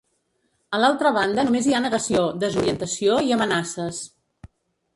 [0.77, 4.05] A l’altra banda només hi ha negació, desorientació i amenaces.